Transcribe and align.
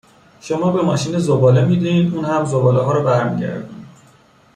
شما 0.41 0.71
به 0.71 0.81
ماشین 0.81 1.17
زباله 1.19 1.65
میدین، 1.65 2.13
اون 2.15 2.25
هم 2.25 2.45
زبالهها 2.45 2.91
رو 2.91 3.03
برمیگردونه! 3.03 3.85